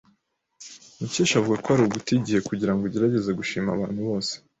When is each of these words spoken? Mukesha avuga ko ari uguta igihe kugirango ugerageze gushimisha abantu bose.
Mukesha 0.99 1.35
avuga 1.37 1.57
ko 1.63 1.67
ari 1.73 1.81
uguta 1.83 2.09
igihe 2.13 2.39
kugirango 2.49 2.81
ugerageze 2.85 3.29
gushimisha 3.39 3.73
abantu 3.75 3.99
bose. 4.09 4.33